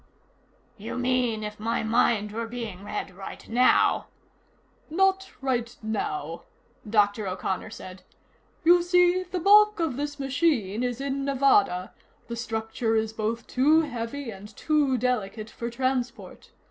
[0.79, 4.07] "You mean, if my mind were being read right now"
[4.89, 6.45] "Not right now,"
[6.89, 7.27] Dr.
[7.27, 8.01] O'Connor said.
[8.63, 11.93] "You see, the bulk of this machine is in Nevada;
[12.29, 16.49] the structure is both too heavy and too delicate for transport.